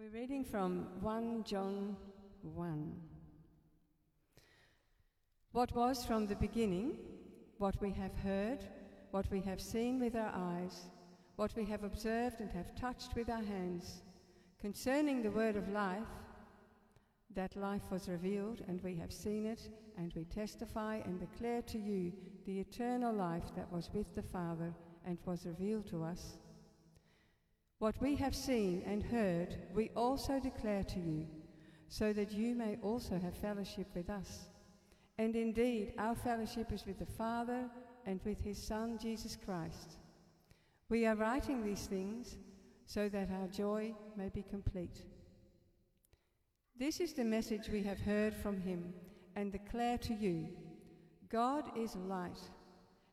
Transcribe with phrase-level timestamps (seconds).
[0.00, 1.94] We're reading from 1 John
[2.40, 2.92] 1.
[5.52, 6.96] What was from the beginning,
[7.58, 8.64] what we have heard,
[9.10, 10.88] what we have seen with our eyes,
[11.36, 14.00] what we have observed and have touched with our hands,
[14.58, 16.08] concerning the word of life,
[17.34, 21.78] that life was revealed, and we have seen it, and we testify and declare to
[21.78, 22.10] you
[22.46, 24.72] the eternal life that was with the Father
[25.04, 26.38] and was revealed to us.
[27.80, 31.26] What we have seen and heard, we also declare to you,
[31.88, 34.50] so that you may also have fellowship with us.
[35.16, 37.70] And indeed, our fellowship is with the Father
[38.04, 39.96] and with his Son, Jesus Christ.
[40.90, 42.36] We are writing these things
[42.84, 45.02] so that our joy may be complete.
[46.78, 48.92] This is the message we have heard from him
[49.36, 50.48] and declare to you
[51.30, 52.40] God is light,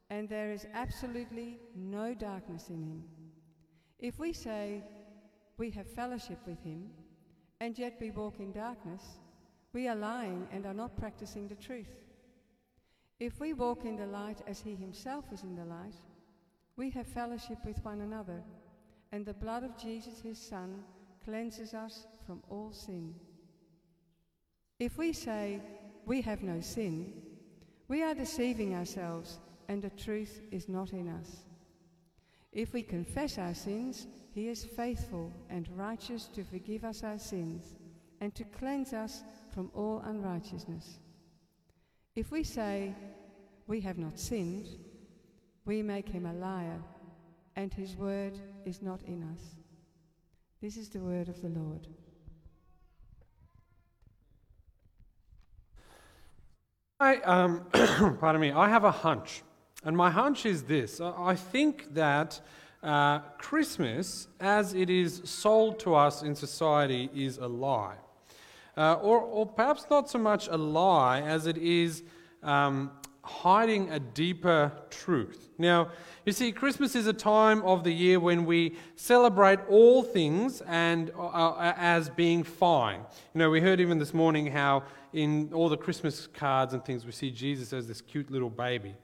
[0.09, 3.03] and there is absolutely no darkness in him.
[3.99, 4.83] If we say
[5.57, 6.89] we have fellowship with him,
[7.59, 9.01] and yet we walk in darkness,
[9.73, 11.89] we are lying and are not practicing the truth.
[13.19, 15.95] If we walk in the light as he himself is in the light,
[16.75, 18.43] we have fellowship with one another,
[19.11, 20.83] and the blood of Jesus his Son
[21.25, 23.15] cleanses us from all sin.
[24.79, 25.59] If we say
[26.05, 27.13] we have no sin,
[27.87, 31.46] we are deceiving ourselves, and the truth is not in us.
[32.57, 37.75] If we confess our sins, he is faithful and righteous to forgive us our sins
[38.19, 40.97] and to cleanse us from all unrighteousness.
[42.15, 42.95] If we say
[43.67, 44.69] we have not sinned,
[45.65, 46.81] we make him a liar,
[47.55, 48.33] and his word
[48.65, 49.41] is not in us.
[50.59, 51.87] This is the word of the Lord.
[56.99, 57.67] I, um,
[58.19, 59.43] pardon me, I have a hunch.
[59.83, 62.41] And my hunch is this I think that
[62.83, 67.95] uh, Christmas, as it is sold to us in society, is a lie.
[68.77, 72.03] Uh, or, or perhaps not so much a lie as it is
[72.43, 72.91] um,
[73.23, 75.49] hiding a deeper truth.
[75.57, 75.89] Now,
[76.25, 81.11] you see, Christmas is a time of the year when we celebrate all things and
[81.17, 82.99] uh, uh, as being fine.
[83.33, 87.05] You know, we heard even this morning how in all the Christmas cards and things
[87.05, 88.95] we see Jesus as this cute little baby.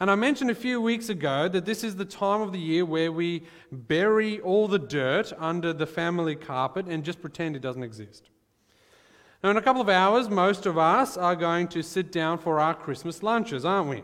[0.00, 2.86] And I mentioned a few weeks ago that this is the time of the year
[2.86, 7.82] where we bury all the dirt under the family carpet and just pretend it doesn't
[7.82, 8.30] exist.
[9.44, 12.60] Now, in a couple of hours, most of us are going to sit down for
[12.60, 14.02] our Christmas lunches, aren't we?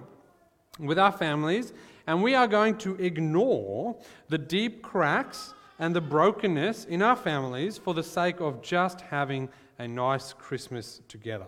[0.79, 1.73] With our families,
[2.07, 3.97] and we are going to ignore
[4.28, 9.49] the deep cracks and the brokenness in our families for the sake of just having
[9.78, 11.47] a nice Christmas together.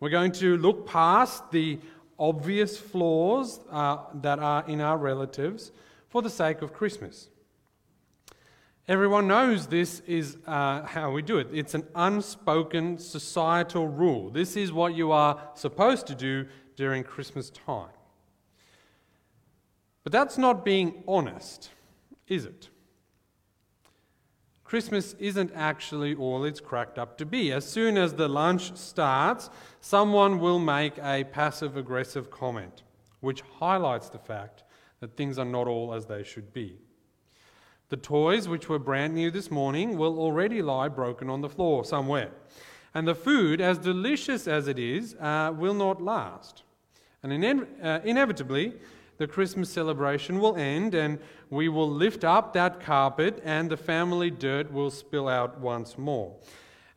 [0.00, 1.80] We're going to look past the
[2.18, 5.70] obvious flaws uh, that are in our relatives
[6.08, 7.28] for the sake of Christmas.
[8.88, 11.48] Everyone knows this is uh, how we do it.
[11.52, 14.30] It's an unspoken societal rule.
[14.30, 17.90] This is what you are supposed to do during Christmas time.
[20.04, 21.70] But that's not being honest,
[22.28, 22.70] is it?
[24.68, 27.52] Christmas isn't actually all it's cracked up to be.
[27.52, 29.48] As soon as the lunch starts,
[29.80, 32.82] someone will make a passive aggressive comment,
[33.20, 34.64] which highlights the fact
[35.00, 36.76] that things are not all as they should be.
[37.88, 41.82] The toys, which were brand new this morning, will already lie broken on the floor
[41.82, 42.32] somewhere.
[42.92, 46.62] And the food, as delicious as it is, uh, will not last.
[47.22, 48.74] And ine- uh, inevitably,
[49.18, 51.18] the Christmas celebration will end and
[51.50, 56.34] we will lift up that carpet and the family dirt will spill out once more.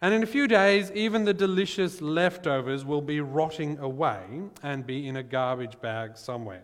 [0.03, 4.23] And in a few days, even the delicious leftovers will be rotting away
[4.63, 6.63] and be in a garbage bag somewhere.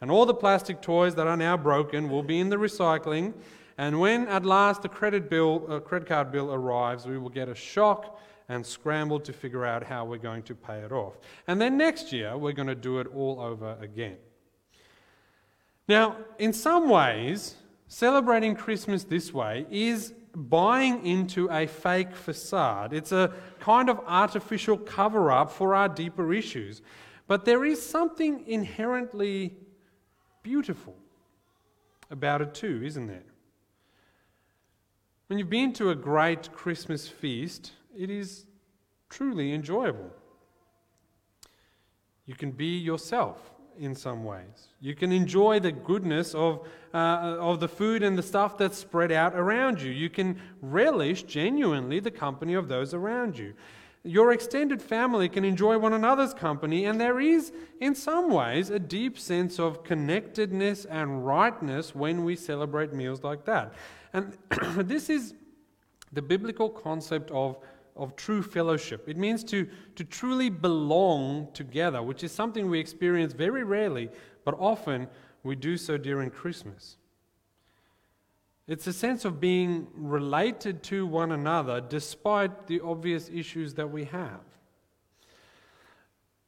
[0.00, 3.34] And all the plastic toys that are now broken will be in the recycling.
[3.76, 7.48] And when at last the credit, bill, uh, credit card bill arrives, we will get
[7.48, 11.18] a shock and scramble to figure out how we're going to pay it off.
[11.46, 14.16] And then next year, we're going to do it all over again.
[15.90, 17.56] Now, in some ways,
[17.88, 22.92] celebrating Christmas this way is buying into a fake facade.
[22.92, 26.80] It's a kind of artificial cover up for our deeper issues.
[27.26, 29.56] But there is something inherently
[30.44, 30.94] beautiful
[32.08, 33.32] about it too, isn't there?
[35.26, 38.46] When you've been to a great Christmas feast, it is
[39.08, 40.12] truly enjoyable.
[42.26, 43.50] You can be yourself
[43.80, 44.68] in some ways.
[44.78, 49.10] You can enjoy the goodness of, uh, of the food and the stuff that's spread
[49.10, 49.90] out around you.
[49.90, 53.54] You can relish genuinely the company of those around you.
[54.02, 58.78] Your extended family can enjoy one another's company, and there is, in some ways, a
[58.78, 63.74] deep sense of connectedness and rightness when we celebrate meals like that.
[64.12, 64.36] And
[64.76, 65.34] this is
[66.12, 67.58] the biblical concept of,
[67.96, 69.08] of true fellowship.
[69.08, 74.10] It means to, to truly belong together, which is something we experience very rarely,
[74.44, 75.08] but often
[75.42, 76.96] we do so during Christmas.
[78.66, 84.04] It's a sense of being related to one another despite the obvious issues that we
[84.04, 84.40] have.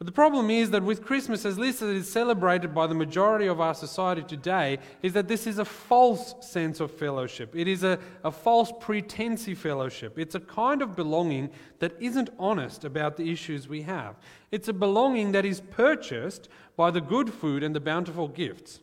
[0.03, 2.95] But the problem is that with Christmas, as least as it is celebrated by the
[2.95, 7.55] majority of our society today, is that this is a false sense of fellowship.
[7.55, 10.19] It is a, a false pretensy fellowship.
[10.19, 14.17] It's a kind of belonging that isn't honest about the issues we have.
[14.51, 18.81] It's a belonging that is purchased by the good food and the bountiful gifts.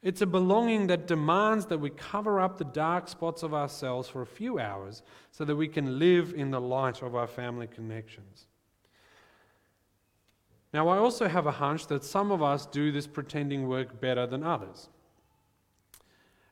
[0.00, 4.22] It's a belonging that demands that we cover up the dark spots of ourselves for
[4.22, 5.02] a few hours
[5.32, 8.46] so that we can live in the light of our family connections.
[10.74, 14.26] Now, I also have a hunch that some of us do this pretending work better
[14.26, 14.88] than others.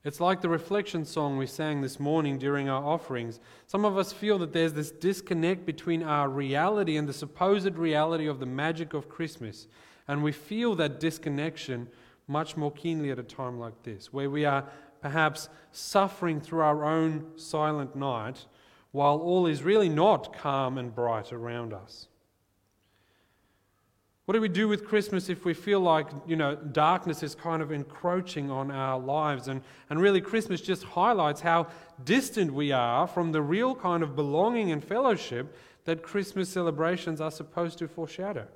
[0.04, 3.40] It's like the reflection song we sang this morning during our offerings.
[3.66, 8.28] Some of us feel that there's this disconnect between our reality and the supposed reality
[8.28, 9.66] of the magic of Christmas.
[10.06, 11.88] And we feel that disconnection
[12.28, 14.68] much more keenly at a time like this, where we are
[15.00, 18.46] perhaps suffering through our own silent night
[18.92, 22.06] while all is really not calm and bright around us.
[24.24, 27.60] What do we do with Christmas if we feel like, you know, darkness is kind
[27.60, 29.48] of encroaching on our lives?
[29.48, 31.66] And, and really, Christmas just highlights how
[32.04, 37.32] distant we are from the real kind of belonging and fellowship that Christmas celebrations are
[37.32, 38.46] supposed to foreshadow.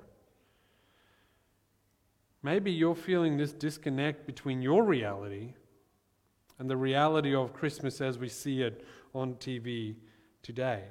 [2.41, 5.53] Maybe you're feeling this disconnect between your reality
[6.59, 9.95] and the reality of Christmas as we see it on TV
[10.41, 10.83] today.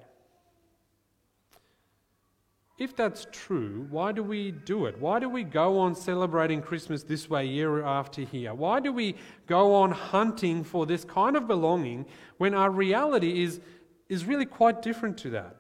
[2.79, 4.99] If that's true, why do we do it?
[4.99, 8.53] Why do we go on celebrating Christmas this way year after year?
[8.53, 9.15] Why do we
[9.47, 12.05] go on hunting for this kind of belonging
[12.37, 13.61] when our reality is,
[14.11, 15.57] is really quite different to that?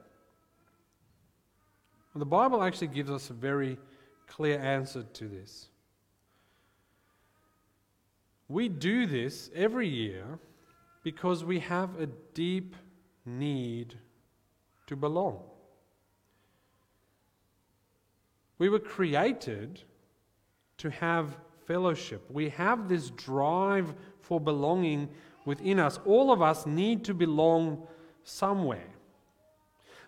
[2.12, 3.78] Well, the Bible actually gives us a very
[4.26, 5.68] clear answer to this.
[8.48, 10.38] We do this every year
[11.02, 12.76] because we have a deep
[13.24, 13.94] need
[14.86, 15.42] to belong.
[18.58, 19.82] We were created
[20.78, 21.36] to have
[21.66, 22.24] fellowship.
[22.30, 25.08] We have this drive for belonging
[25.44, 25.98] within us.
[26.04, 27.86] All of us need to belong
[28.24, 28.88] somewhere.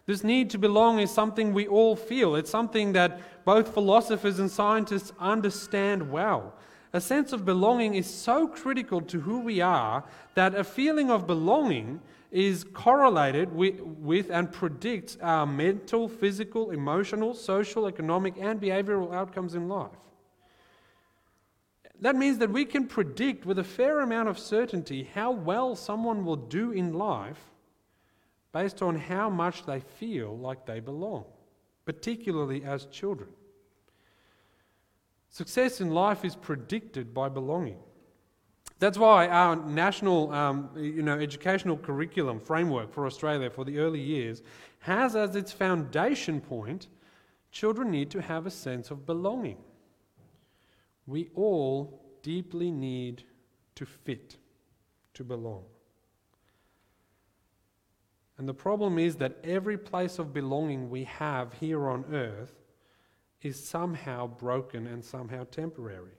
[0.06, 2.34] This need to belong is something we all feel.
[2.34, 6.54] It's something that both philosophers and scientists understand well.
[6.94, 10.02] A sense of belonging is so critical to who we are
[10.34, 17.34] that a feeling of belonging is correlated with, with, and predicts our mental, physical, emotional,
[17.34, 19.90] social, economic, and behavioral outcomes in life.
[22.00, 26.24] That means that we can predict with a fair amount of certainty how well someone
[26.24, 27.40] will do in life
[28.52, 31.24] based on how much they feel like they belong,
[31.84, 33.30] particularly as children.
[35.30, 37.78] Success in life is predicted by belonging.
[38.78, 44.00] That's why our national um, you know, educational curriculum framework for Australia for the early
[44.00, 44.42] years
[44.80, 46.86] has as its foundation point
[47.50, 49.58] children need to have a sense of belonging.
[51.06, 53.24] We all deeply need
[53.74, 54.36] to fit,
[55.14, 55.64] to belong.
[58.36, 62.54] And the problem is that every place of belonging we have here on earth
[63.42, 66.17] is somehow broken and somehow temporary.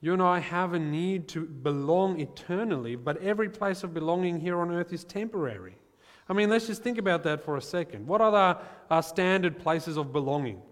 [0.00, 4.58] You and I have a need to belong eternally, but every place of belonging here
[4.58, 5.76] on earth is temporary.
[6.28, 8.06] I mean, let's just think about that for a second.
[8.06, 8.60] What are the,
[8.94, 10.62] our standard places of belonging?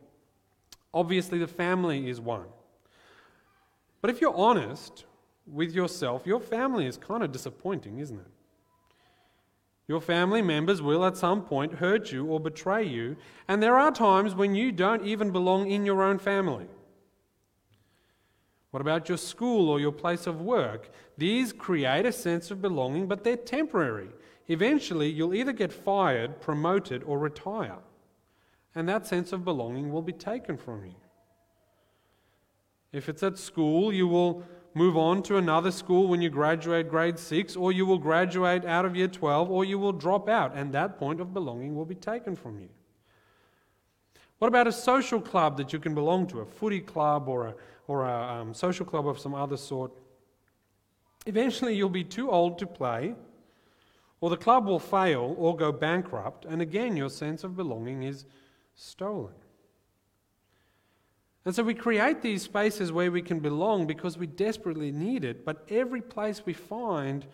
[0.95, 2.47] Obviously, the family is one.
[4.01, 5.05] But if you're honest
[5.47, 8.31] with yourself, your family is kind of disappointing, isn't it?
[9.89, 13.17] Your family members will at some point hurt you or betray you,
[13.49, 16.67] and there are times when you don't even belong in your own family.
[18.71, 20.91] What about your school or your place of work?
[21.17, 24.11] These create a sense of belonging, but they're temporary.
[24.49, 27.79] Eventually, you'll either get fired, promoted, or retire.
[28.75, 30.95] And that sense of belonging will be taken from you.
[32.93, 34.43] If it's at school, you will
[34.75, 38.85] move on to another school when you graduate grade 6, or you will graduate out
[38.85, 41.95] of year 12, or you will drop out, and that point of belonging will be
[41.95, 42.69] taken from you.
[44.39, 47.55] What about a social club that you can belong to, a footy club or a,
[47.89, 49.91] or a um, social club of some other sort?
[51.27, 53.15] Eventually, you'll be too old to play,
[54.21, 58.25] or the club will fail or go bankrupt, and again, your sense of belonging is
[58.75, 59.35] stolen.
[61.45, 65.45] And so we create these spaces where we can belong because we desperately need it,
[65.45, 67.27] but every place we find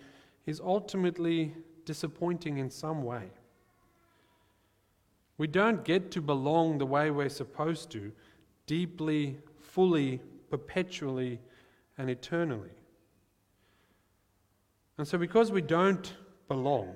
[0.47, 3.31] is ultimately disappointing in some way.
[5.37, 8.12] We don't get to belong the way we're supposed to,
[8.67, 11.41] deeply, fully, perpetually,
[11.99, 12.71] and eternally.
[14.97, 16.12] And so, because we don't
[16.47, 16.95] belong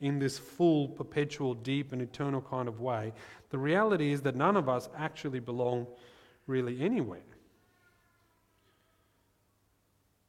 [0.00, 3.12] in this full, perpetual, deep, and eternal kind of way,
[3.50, 5.86] the reality is that none of us actually belong
[6.46, 7.20] really anywhere.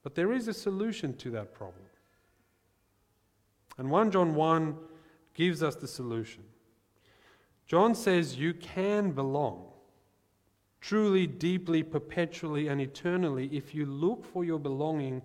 [0.04, 1.86] But there is a solution to that problem.
[3.78, 4.76] And 1 John 1
[5.34, 6.44] gives us the solution.
[7.66, 9.66] John says you can belong
[10.86, 15.20] truly, deeply, perpetually, and eternally if you look for your belonging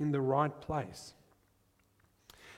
[0.00, 1.12] in the right place.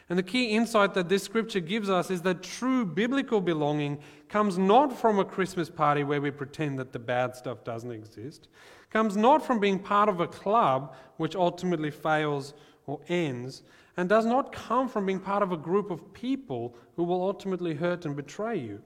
[0.08, 3.98] And the key insight that this scripture gives us is that true biblical belonging
[4.28, 8.46] comes not from a Christmas party where we pretend that the bad stuff doesn't exist,
[8.90, 12.54] comes not from being part of a club which ultimately fails
[12.86, 13.64] or ends,
[13.96, 17.74] and does not come from being part of a group of people who will ultimately
[17.74, 18.80] hurt and betray you.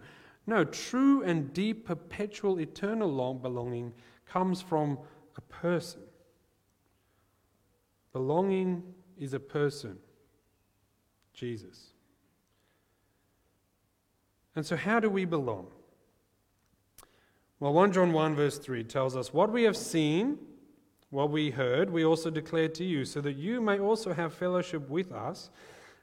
[0.49, 3.93] No, true and deep, perpetual, eternal belonging
[4.25, 4.99] comes from
[5.37, 6.01] a person.
[8.15, 8.83] Belonging
[9.19, 9.99] is a person,
[11.35, 11.89] Jesus.
[14.57, 15.67] And so, how do we belong?
[17.61, 20.39] Well, 1 John 1, verse 3 tells us, What we have seen,
[21.11, 24.89] what we heard, we also declare to you, so that you may also have fellowship
[24.89, 25.51] with us.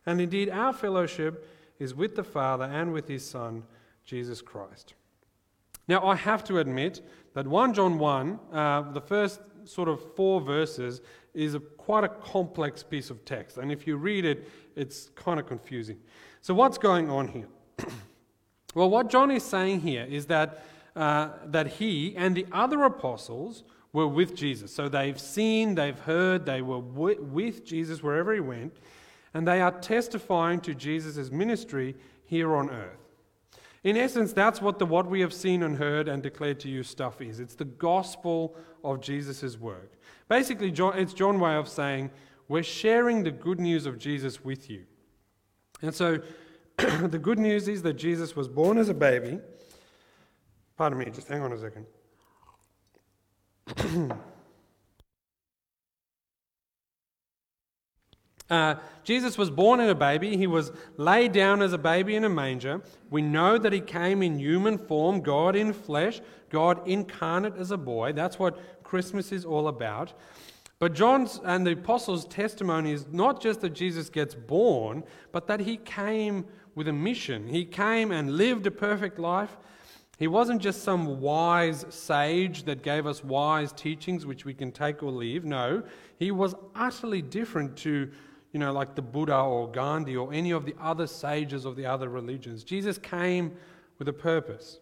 [0.05, 1.49] And indeed, our fellowship
[1.79, 3.63] is with the Father and with his Son
[4.05, 4.93] Jesus Christ.
[5.87, 7.01] Now, I have to admit
[7.33, 11.01] that 1 John 1, uh, the first sort of four verses,
[11.33, 13.57] is a, quite a complex piece of text.
[13.57, 15.97] And if you read it, it's kind of confusing.
[16.41, 17.47] So, what's going on here?
[18.75, 20.63] well, what John is saying here is that,
[20.95, 24.73] uh, that he and the other apostles were with Jesus.
[24.73, 28.77] So, they've seen, they've heard, they were with Jesus wherever he went,
[29.33, 31.95] and they are testifying to Jesus' ministry
[32.25, 33.04] here on earth.
[33.85, 36.81] In essence, that's what the what we have seen and heard and declared to you
[36.81, 37.39] stuff is.
[37.39, 39.91] It's the gospel of Jesus' work.
[40.27, 42.09] Basically, it's John's way of saying,
[42.47, 44.85] we're sharing the good news of Jesus with you.
[45.83, 46.17] And so,
[46.77, 49.39] the good news is that Jesus was born as a baby.
[50.77, 51.85] Pardon me, just hang on a second.
[58.49, 60.37] Uh, Jesus was born in a baby.
[60.37, 62.81] He was laid down as a baby in a manger.
[63.09, 67.77] We know that he came in human form, God in flesh, God incarnate as a
[67.77, 68.13] boy.
[68.13, 70.13] That's what Christmas is all about.
[70.77, 75.61] But John's and the apostles' testimony is not just that Jesus gets born, but that
[75.61, 77.47] he came with a mission.
[77.47, 79.57] He came and lived a perfect life.
[80.17, 85.01] He wasn't just some wise sage that gave us wise teachings which we can take
[85.01, 85.43] or leave.
[85.43, 85.83] No,
[86.17, 88.09] he was utterly different to
[88.55, 91.85] you know, like the Buddha or Gandhi or any of the other sages of the
[91.85, 92.63] other religions.
[92.63, 93.51] Jesus came
[93.99, 94.79] with a purpose.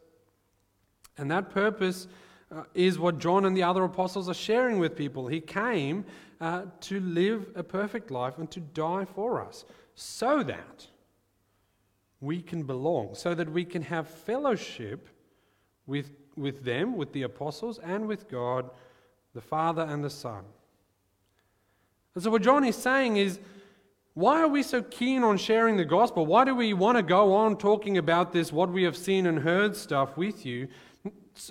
[1.17, 2.07] And that purpose
[2.55, 5.25] uh, is what John and the other apostles are sharing with people.
[5.25, 6.05] He came
[6.39, 9.65] uh, to live a perfect life and to die for us
[9.95, 10.85] so that
[12.21, 15.09] we can belong, so that we can have fellowship
[15.87, 18.69] with, with them, with the apostles, and with God,
[19.33, 20.43] the Father and the Son.
[22.13, 23.39] And so, what John is saying is
[24.13, 26.25] why are we so keen on sharing the gospel?
[26.25, 29.39] Why do we want to go on talking about this, what we have seen and
[29.39, 30.67] heard stuff with you?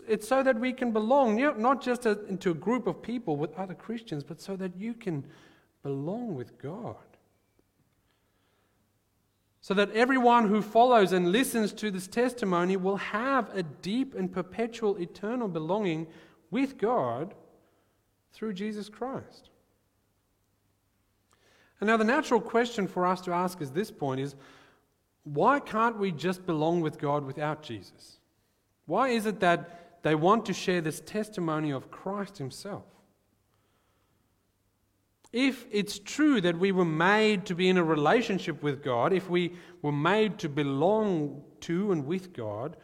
[0.06, 3.74] It's so that we can belong, not just into a group of people with other
[3.74, 5.24] Christians, but so that you can
[5.82, 6.96] belong with God.
[9.60, 14.32] So that everyone who follows and listens to this testimony will have a deep and
[14.32, 16.06] perpetual eternal belonging
[16.52, 17.34] with God
[18.32, 19.50] through Jesus Christ.
[21.82, 24.36] And now, the natural question for us to ask at this point is
[25.24, 28.20] why can't we just belong with God without Jesus?
[28.86, 32.84] Why is it that they want to share this testimony of Christ Himself?
[35.32, 39.28] If it's true that we were made to be in a relationship with God, if
[39.28, 42.76] we were made to belong to and with God,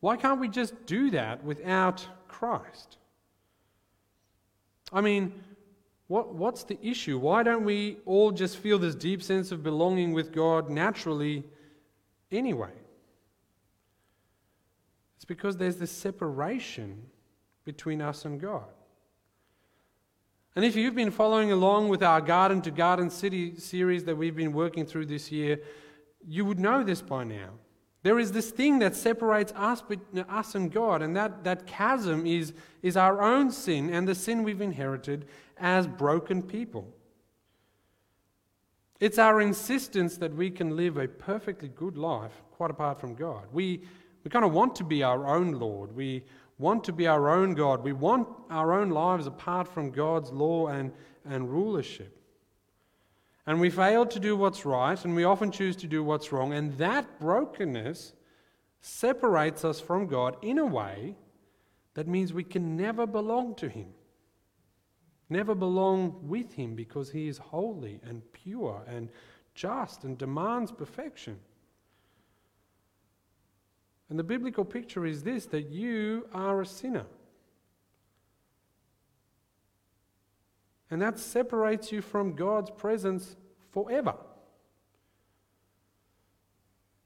[0.00, 2.98] why can't we just do that without Christ?
[4.92, 5.32] I mean,
[6.12, 7.18] what, what's the issue?
[7.18, 11.42] Why don't we all just feel this deep sense of belonging with God naturally
[12.30, 12.74] anyway?
[15.16, 17.06] It's because there's this separation
[17.64, 18.68] between us and God.
[20.54, 24.36] And if you've been following along with our Garden to Garden City series that we've
[24.36, 25.62] been working through this year,
[26.28, 27.52] you would know this by now.
[28.02, 29.82] There is this thing that separates us,
[30.28, 34.42] us and God, and that, that chasm is, is our own sin and the sin
[34.42, 36.92] we've inherited as broken people.
[38.98, 43.44] It's our insistence that we can live a perfectly good life quite apart from God.
[43.52, 43.82] We,
[44.24, 45.94] we kind of want to be our own Lord.
[45.94, 46.24] We
[46.58, 47.82] want to be our own God.
[47.82, 50.92] We want our own lives apart from God's law and,
[51.24, 52.16] and rulership.
[53.46, 56.52] And we fail to do what's right, and we often choose to do what's wrong.
[56.52, 58.12] And that brokenness
[58.80, 61.16] separates us from God in a way
[61.94, 63.88] that means we can never belong to Him,
[65.28, 69.08] never belong with Him because He is holy and pure and
[69.54, 71.38] just and demands perfection.
[74.08, 77.06] And the biblical picture is this that you are a sinner.
[80.92, 83.36] And that separates you from God's presence
[83.70, 84.14] forever.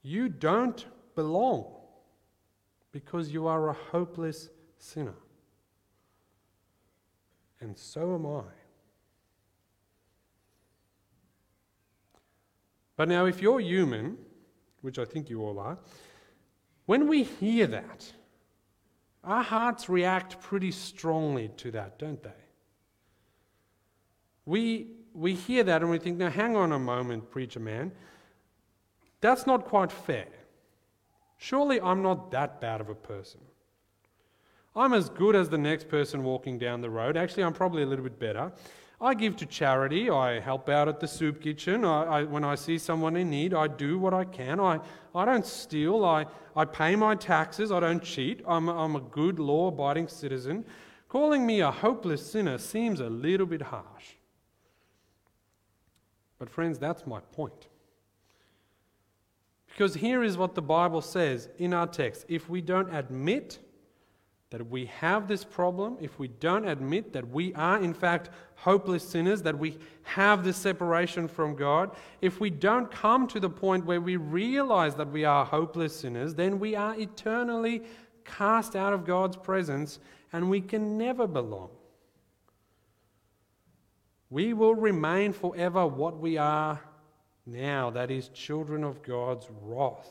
[0.03, 1.73] You don't belong
[2.91, 5.15] because you are a hopeless sinner.
[7.61, 8.43] And so am I.
[12.97, 14.19] But now, if you're human,
[14.81, 15.79] which I think you all are,
[16.87, 18.13] when we hear that,
[19.23, 22.46] our hearts react pretty strongly to that, don't they?
[24.47, 27.93] We, we hear that and we think, now hang on a moment, preacher man.
[29.21, 30.29] That's not quite fair.
[31.37, 33.41] Surely I'm not that bad of a person.
[34.75, 37.17] I'm as good as the next person walking down the road.
[37.17, 38.53] Actually, I'm probably a little bit better.
[39.01, 40.09] I give to charity.
[40.09, 41.85] I help out at the soup kitchen.
[41.85, 44.61] I, I, when I see someone in need, I do what I can.
[44.61, 44.81] I,
[45.15, 46.05] I don't steal.
[46.05, 47.73] I, I pay my taxes.
[47.73, 48.43] I don't cheat.
[48.47, 50.65] I'm, I'm a good, law abiding citizen.
[51.09, 54.15] Calling me a hopeless sinner seems a little bit harsh.
[56.39, 57.69] But, friends, that's my point.
[59.69, 62.25] Because here is what the Bible says in our text.
[62.29, 63.59] If we don't admit
[64.51, 69.07] that we have this problem, if we don't admit that we are in fact hopeless
[69.07, 71.91] sinners, that we have this separation from God,
[72.23, 76.35] if we don't come to the point where we realize that we are hopeless sinners,
[76.35, 77.83] then we are eternally
[78.25, 79.99] cast out of God's presence
[80.33, 81.71] and we can never belong.
[84.31, 86.81] We will remain forever what we are
[87.45, 90.11] now, that is, children of God's wrath.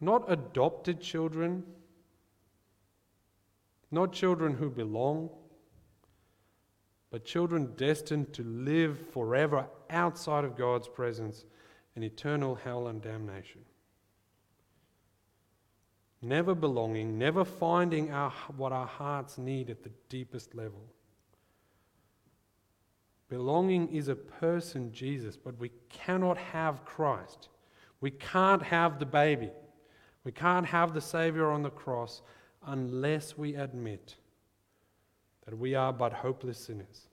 [0.00, 1.64] Not adopted children
[3.94, 5.30] not children who belong,
[7.12, 11.44] but children destined to live forever outside of God's presence
[11.94, 13.60] in eternal hell and damnation.
[16.20, 20.82] Never belonging, never finding our, what our hearts need at the deepest level.
[23.28, 27.48] Belonging is a person, Jesus, but we cannot have Christ.
[28.00, 29.50] We can't have the baby.
[30.24, 32.22] We can't have the Savior on the cross
[32.66, 34.16] unless we admit
[35.44, 37.08] that we are but hopeless sinners.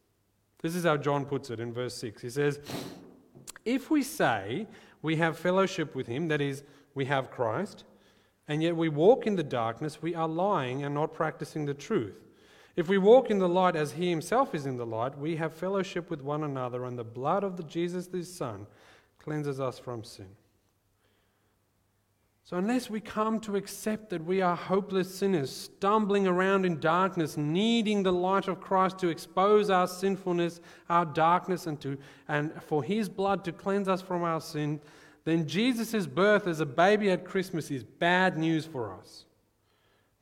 [0.61, 2.21] This is how John puts it in verse 6.
[2.21, 2.59] He says,
[3.65, 4.67] If we say
[5.01, 7.83] we have fellowship with him, that is, we have Christ,
[8.47, 12.21] and yet we walk in the darkness, we are lying and not practicing the truth.
[12.75, 15.53] If we walk in the light as he himself is in the light, we have
[15.53, 18.65] fellowship with one another, and the blood of the Jesus, his Son,
[19.19, 20.29] cleanses us from sin.
[22.43, 27.37] So, unless we come to accept that we are hopeless sinners, stumbling around in darkness,
[27.37, 32.83] needing the light of Christ to expose our sinfulness, our darkness, and, to, and for
[32.83, 34.81] His blood to cleanse us from our sin,
[35.23, 39.25] then Jesus' birth as a baby at Christmas is bad news for us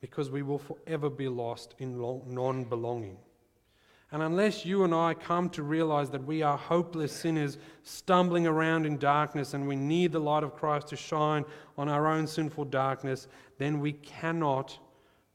[0.00, 3.18] because we will forever be lost in non belonging.
[4.12, 8.84] And unless you and I come to realize that we are hopeless sinners stumbling around
[8.84, 11.44] in darkness and we need the light of Christ to shine
[11.78, 14.76] on our own sinful darkness, then we cannot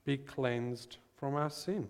[0.03, 1.87] be cleansed from our sin.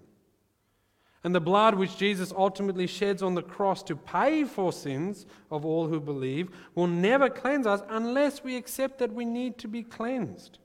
[1.23, 5.65] And the blood which Jesus ultimately sheds on the cross to pay for sins of
[5.65, 9.81] all who believe will never cleanse us unless we accept that we need to be
[9.81, 10.59] cleansed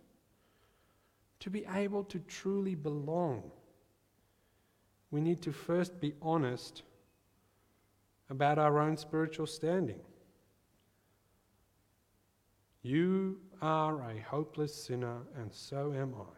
[1.40, 3.50] to be able to truly belong
[5.10, 6.82] we need to first be honest
[8.28, 10.00] about our own spiritual standing.
[12.82, 16.36] You are a hopeless sinner, and so am I.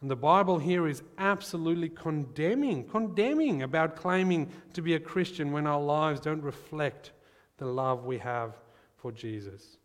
[0.00, 5.66] And the Bible here is absolutely condemning, condemning about claiming to be a Christian when
[5.66, 7.12] our lives don't reflect
[7.56, 8.58] the love we have
[8.96, 9.78] for Jesus.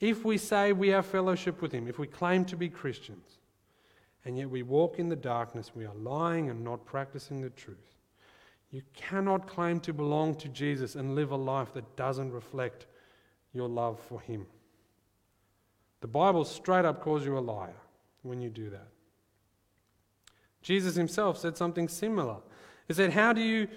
[0.00, 3.38] If we say we have fellowship with Him, if we claim to be Christians,
[4.24, 7.78] and yet we walk in the darkness, we are lying and not practicing the truth.
[8.70, 12.86] You cannot claim to belong to Jesus and live a life that doesn't reflect
[13.52, 14.46] your love for Him.
[16.00, 17.74] The Bible straight up calls you a liar
[18.22, 18.88] when you do that.
[20.62, 22.36] Jesus himself said something similar.
[22.86, 23.68] He said, How do you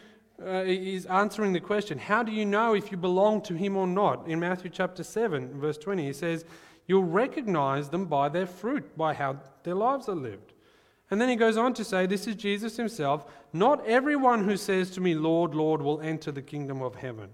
[0.45, 3.87] uh, is answering the question how do you know if you belong to him or
[3.87, 4.27] not?
[4.27, 6.45] In Matthew chapter 7, verse 20, he says,
[6.87, 10.53] You'll recognize them by their fruit, by how their lives are lived.
[11.09, 13.25] And then he goes on to say, This is Jesus himself.
[13.53, 17.29] Not everyone who says to me, Lord, Lord, will enter the kingdom of heaven,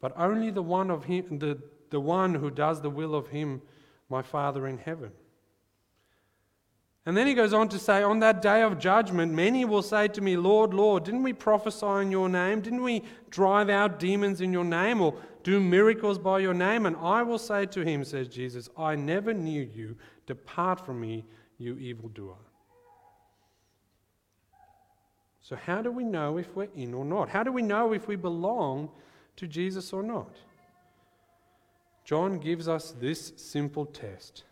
[0.00, 1.58] but only the one, of him, the,
[1.90, 3.62] the one who does the will of him,
[4.08, 5.12] my Father in heaven.
[7.04, 10.06] And then he goes on to say, On that day of judgment, many will say
[10.08, 12.60] to me, Lord, Lord, didn't we prophesy in your name?
[12.60, 16.86] Didn't we drive out demons in your name or do miracles by your name?
[16.86, 19.96] And I will say to him, says Jesus, I never knew you.
[20.26, 21.24] Depart from me,
[21.58, 22.36] you evildoer.
[25.40, 27.28] So, how do we know if we're in or not?
[27.28, 28.90] How do we know if we belong
[29.36, 30.36] to Jesus or not?
[32.04, 34.44] John gives us this simple test.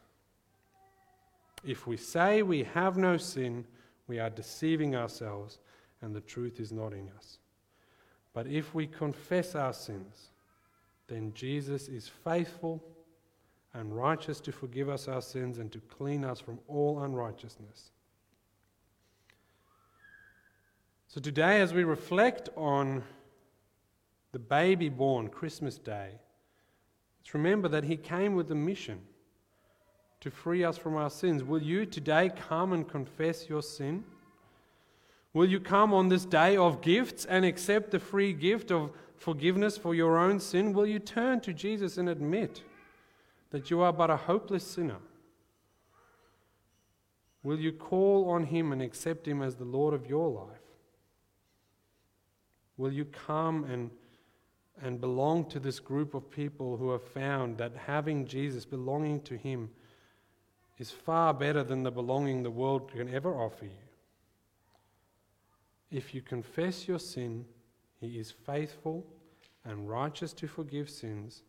[1.64, 3.66] If we say we have no sin,
[4.06, 5.58] we are deceiving ourselves
[6.02, 7.38] and the truth is not in us.
[8.32, 10.30] But if we confess our sins,
[11.08, 12.82] then Jesus is faithful
[13.74, 17.90] and righteous to forgive us our sins and to clean us from all unrighteousness.
[21.08, 23.02] So, today, as we reflect on
[24.30, 26.10] the baby born Christmas Day,
[27.20, 29.00] let's remember that he came with a mission
[30.20, 31.42] to free us from our sins.
[31.42, 34.04] Will you today come and confess your sin?
[35.32, 39.78] Will you come on this day of gifts and accept the free gift of forgiveness
[39.78, 40.72] for your own sin?
[40.72, 42.62] Will you turn to Jesus and admit
[43.50, 44.98] that you are but a hopeless sinner?
[47.42, 50.58] Will you call on Him and accept Him as the Lord of your life?
[52.76, 53.90] Will you come and,
[54.82, 59.36] and belong to this group of people who have found that having Jesus, belonging to
[59.36, 59.70] Him,
[60.80, 63.70] is far better than the belonging the world can ever offer you.
[65.90, 67.44] If you confess your sin,
[68.00, 69.04] He is faithful
[69.64, 71.42] and righteous to forgive sins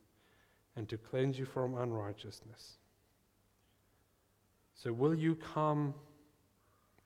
[0.76, 2.74] and to cleanse you from unrighteousness.
[4.76, 5.94] So, will you come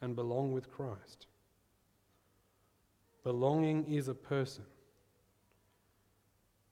[0.01, 1.27] and belong with Christ?
[3.23, 4.65] Belonging is a person.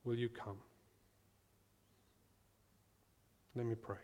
[0.03, 0.57] Will you come?
[3.55, 3.97] Let me pray.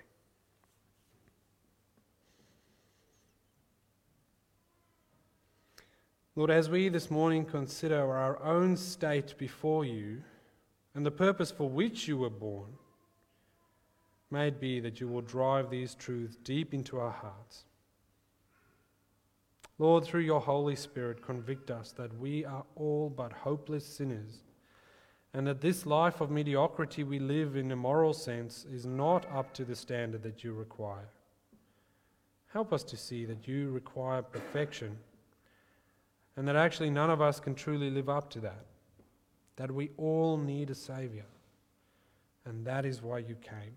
[6.35, 10.21] Lord, as we this morning consider our own state before you
[10.93, 12.69] and the purpose for which you were born,
[14.29, 17.65] may it be that you will drive these truths deep into our hearts.
[19.79, 24.43] Lord, through your Holy Spirit, convict us that we are all but hopeless sinners
[25.33, 29.53] and that this life of mediocrity we live in a moral sense is not up
[29.53, 31.09] to the standard that you require.
[32.47, 34.97] Help us to see that you require perfection
[36.39, 38.63] and that actually none of us can truly live up to that.
[39.57, 41.25] That we all need a Savior.
[42.45, 43.75] And that is why you came.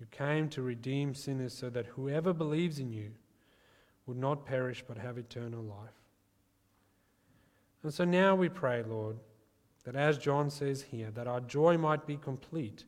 [0.00, 3.10] You came to redeem sinners so that whoever believes in you
[4.06, 6.00] would not perish but have eternal life.
[7.82, 9.18] And so now we pray, Lord,
[9.84, 12.84] that as John says here, that our joy might be complete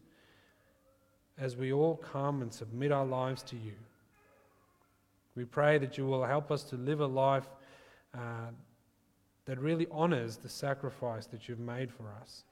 [1.38, 3.74] as we all come and submit our lives to you.
[5.36, 7.44] We pray that you will help us to live a life
[8.14, 8.50] uh,
[9.44, 12.44] that really honors the sacrifice that you've made for us.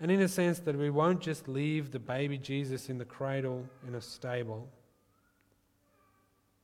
[0.00, 3.64] And in a sense, that we won't just leave the baby Jesus in the cradle
[3.86, 4.68] in a stable,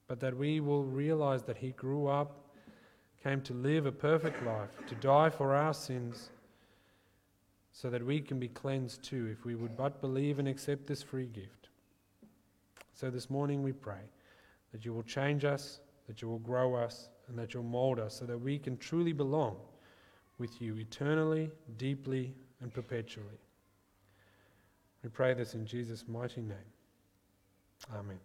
[0.08, 2.50] but that we will realize that he grew up,
[3.22, 6.30] came to live a perfect life, to die for our sins,
[7.72, 11.02] so that we can be cleansed too if we would but believe and accept this
[11.02, 11.68] free gift.
[12.92, 14.10] So this morning we pray
[14.72, 18.18] that you will change us, that you will grow us and that you'll mold us
[18.18, 19.56] so that we can truly belong
[20.38, 23.26] with you eternally, deeply, and perpetually.
[25.02, 26.56] We pray this in Jesus' mighty name.
[27.94, 28.18] Amen.